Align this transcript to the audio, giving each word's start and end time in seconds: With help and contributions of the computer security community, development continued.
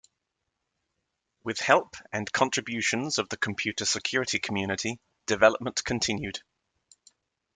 With 1.43 1.59
help 1.59 1.95
and 2.11 2.31
contributions 2.31 3.19
of 3.19 3.29
the 3.29 3.37
computer 3.37 3.85
security 3.85 4.39
community, 4.39 4.99
development 5.27 5.83
continued. 5.85 6.41